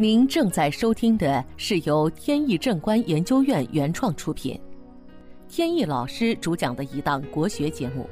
[0.00, 4.58] 您正在收听的是由天意正观研究院原创出品，
[5.46, 8.08] 天意老师主讲的一档国学节目。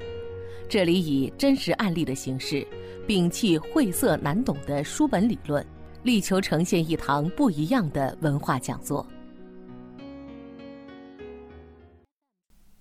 [0.69, 2.63] 这里以真实案例的形式，
[3.07, 5.67] 摒弃晦涩难懂的书本理论，
[6.03, 9.07] 力求呈现一堂不一样的文化讲座。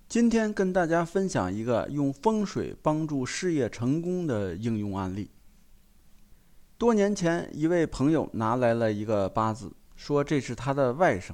[0.06, 5.30] 今天跟大家分享一个用风水帮助事业成功的应用案例。
[6.78, 11.32] 多年前，一位朋友拿来了一个八字，说这是他的外甥。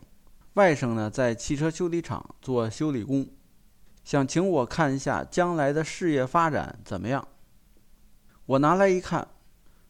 [0.55, 3.29] 外甥呢，在汽车修理厂做修理工，
[4.05, 7.29] 想请我看一下将来的事业发展怎么样。
[8.47, 9.29] 我拿来一看，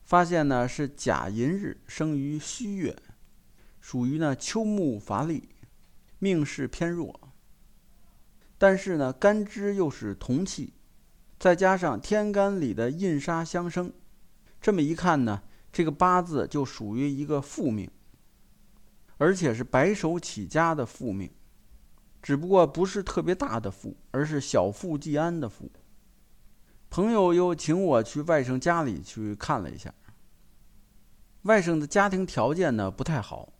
[0.02, 2.96] 发现呢是甲寅日生于戌月，
[3.80, 5.50] 属于呢秋木乏力，
[6.18, 7.32] 命势偏弱。
[8.58, 10.72] 但是呢，干支又是同气，
[11.38, 13.92] 再加上天干里的印杀相生。
[14.64, 17.90] 这么一看呢，这个八字就属于一个富命，
[19.18, 21.30] 而且是白手起家的富命，
[22.22, 25.70] 只不过不是特别大的富，而是小富即安的富。
[26.88, 29.92] 朋友又请我去外甥家里去看了一下，
[31.42, 33.52] 外甥的家庭条件呢不太好，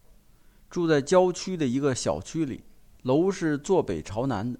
[0.70, 2.64] 住在郊区的一个小区里，
[3.02, 4.58] 楼是坐北朝南的，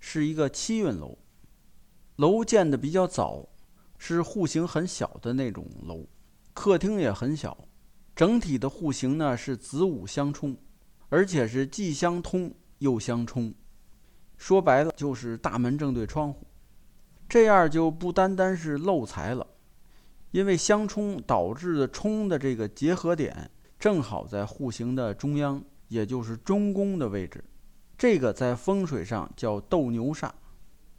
[0.00, 1.18] 是一个七运楼，
[2.16, 3.50] 楼建的比较早。
[3.98, 6.06] 是户型很小的那种楼，
[6.52, 7.56] 客厅也很小，
[8.14, 10.56] 整体的户型呢是子午相冲，
[11.08, 13.52] 而且是既相通又相冲。
[14.36, 16.46] 说白了就是大门正对窗户，
[17.28, 19.46] 这样就不单单是漏财了，
[20.32, 27.42] 因为相冲导致的冲的这个结合点正好在户型的中央，也就是中宫的位置，
[27.96, 30.30] 这个在风水上叫斗牛煞，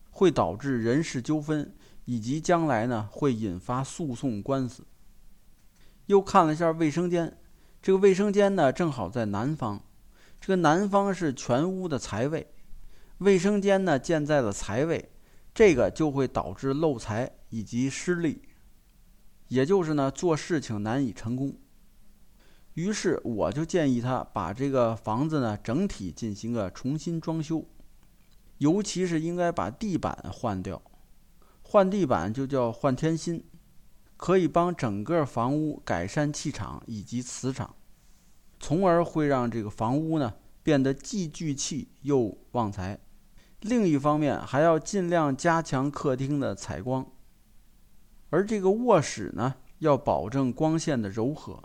[0.09, 1.75] 会导致人事纠纷。
[2.05, 4.85] 以及将来呢会引发诉讼官司。
[6.05, 7.37] 又看了一下卫生间，
[7.81, 9.83] 这个卫生间呢正好在南方，
[10.39, 12.47] 这个南方是全屋的财位，
[13.17, 15.09] 卫生间呢建在了财位，
[15.53, 18.41] 这个就会导致漏财以及失利，
[19.47, 21.57] 也就是呢做事情难以成功。
[22.75, 27.65] 于是我就建议他把这个房子呢整体进行个重新装修，
[28.57, 30.81] 尤其是应该把地板换掉。
[31.75, 33.43] 换地板就叫换天心，
[34.15, 37.75] 可以帮整个房屋改善气场以及磁场，
[38.61, 42.97] 从而会让这个房屋呢变得既聚气又旺财。
[43.59, 47.05] 另一方面，还要尽量加强客厅的采光，
[48.29, 51.61] 而这个卧室呢要保证光线的柔和，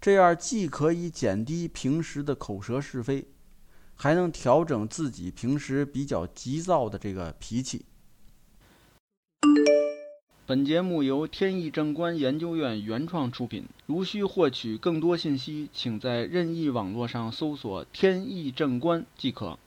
[0.00, 3.28] 这样既可以减低平时的口舌是非，
[3.94, 7.84] 还能调整自己平时比较急躁的这个脾气。
[10.48, 13.66] 本节目由天意正观研究院原创出品。
[13.84, 19.58] 如需获取更多信息，请在任意网络上搜索“天意正观”即可。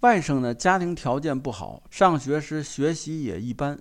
[0.00, 3.80] 外甥呢，家庭条件不好，上学时学习也一般，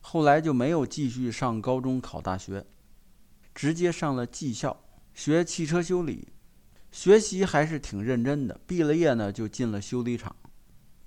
[0.00, 2.64] 后来就没有继续上高中考大学，
[3.52, 4.80] 直接上了技校
[5.12, 6.28] 学汽车修理。
[6.92, 10.36] 学习还是挺认真的，毕了业呢就进了修理厂。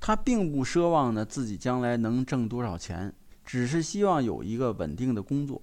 [0.06, 3.12] 他并不奢望呢自己将来能挣多少钱，
[3.44, 5.60] 只是希望有一个稳定的工作，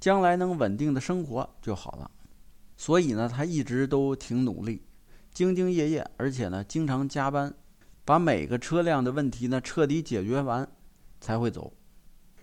[0.00, 2.10] 将来能稳定的生活就好了。
[2.76, 4.82] 所以呢，他一直都挺努力，
[5.32, 7.54] 兢兢业业，而且呢经常加班，
[8.04, 10.68] 把每个车辆的问题呢彻底解决完
[11.20, 11.72] 才会走。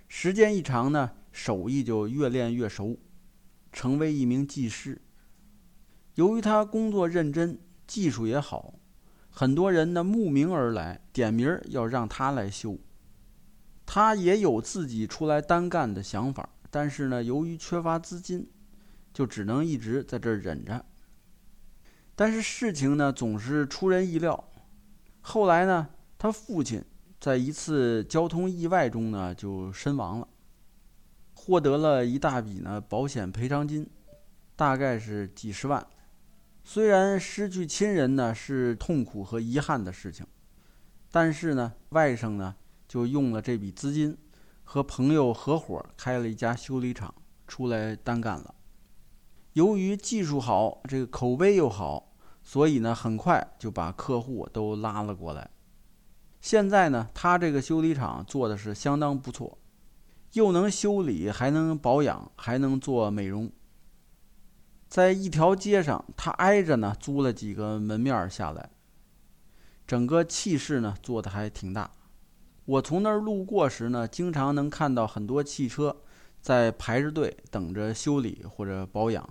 [0.07, 2.97] 时间一长呢，手艺就越练越熟，
[3.73, 5.01] 成为一名技师。
[6.13, 8.75] 由于他工作认真，技术也好，
[9.38, 12.79] 很多人呢慕名而来，点名要让他来修。
[13.85, 18.50] 他也有自己出来单干的想法，但是呢，由于缺乏资金，
[19.13, 20.85] 就只能一直在这儿忍着。
[22.16, 24.51] 但是事情呢总是出人意料，
[25.19, 26.81] 后来呢，他父亲
[27.19, 30.28] 在一次交通意外中呢就身亡了，
[31.34, 33.85] 获得了一大笔呢保险赔偿金，
[34.55, 35.85] 大概是几十万。
[36.67, 40.26] 虽然失去亲人呢是痛苦和遗憾的事情，
[41.12, 42.56] 但是呢，外甥呢
[42.88, 44.17] 就用了这笔资金，
[44.64, 47.14] 和朋友合伙开了一家修理厂，
[47.47, 48.56] 出来单干了。
[49.53, 55.52] 由于技术好，这个口碑又好，所以呢，很快就把客户都拉了过来。
[56.41, 59.59] 现在呢，他这个修理厂做的是相当不错，
[60.34, 63.52] 又能修理，还能保养，还能做美容。
[64.95, 68.69] 在一条街上，他挨着呢租了几个门面下来，
[69.85, 71.91] 整个气势呢做的还挺大。
[72.63, 75.97] 我从那儿路过时呢，经常能看到很多汽车
[76.39, 79.29] 在排着队等着修理或者保养。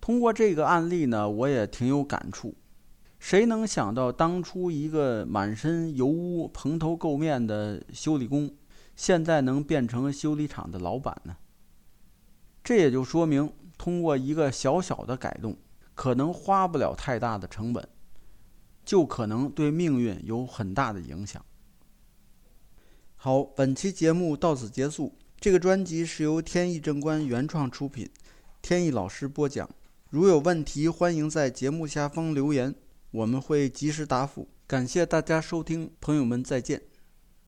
[0.00, 2.54] 通过这个案例呢，我也挺有感触。
[3.18, 8.54] 谁能想到当初一个满身油污、蓬头垢面的修理工，
[8.94, 11.36] 现在能变成修理厂的老板呢？
[12.62, 15.56] 这也就说明，通过一个小小的改动，
[15.94, 17.88] 可能花不了太大的成本，
[18.84, 21.44] 就可能对命运有很大的影响。
[23.16, 25.14] 好，本期节目到此结束。
[25.38, 28.08] 这个专辑是由天意正观原创出品，
[28.62, 29.68] 天意老师播讲。
[30.08, 32.74] 如有问题，欢迎在节目下方留言，
[33.10, 34.48] 我们会及时答复。
[34.66, 36.82] 感谢大家收听，朋友们再见。